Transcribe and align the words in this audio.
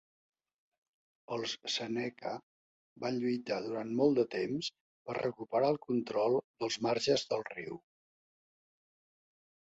Els 1.33 1.51
seneca 1.73 2.29
van 3.03 3.19
lluitar 3.23 3.57
durant 3.65 3.91
molt 3.99 4.17
de 4.19 4.23
temps 4.35 4.69
per 5.09 5.15
recuperar 5.17 5.69
el 5.73 5.77
control 5.83 6.39
dels 6.63 6.79
marges 6.87 7.27
del 7.35 7.45
riu. 7.51 7.77